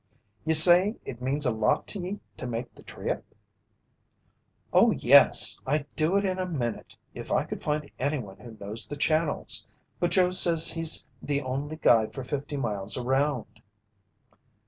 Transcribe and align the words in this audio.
"Ye 0.45 0.55
say 0.55 0.95
it 1.05 1.21
means 1.21 1.45
a 1.45 1.51
lot 1.53 1.85
to 1.89 1.99
ye 1.99 2.19
to 2.37 2.47
make 2.47 2.73
the 2.73 2.81
trip?" 2.81 3.23
"Oh, 4.73 4.89
yes, 4.89 5.59
I'd 5.63 5.85
do 5.95 6.15
it 6.17 6.25
in 6.25 6.39
a 6.39 6.47
minute, 6.47 6.95
if 7.13 7.31
I 7.31 7.43
could 7.43 7.61
find 7.61 7.91
anyone 7.99 8.37
who 8.39 8.57
knows 8.59 8.87
the 8.87 8.97
channels. 8.97 9.67
But 9.99 10.09
Joe 10.09 10.31
says 10.31 10.71
he's 10.71 11.05
the 11.21 11.43
only 11.43 11.75
guide 11.75 12.15
for 12.15 12.23
fifty 12.23 12.57
miles 12.57 12.97
around." 12.97 13.61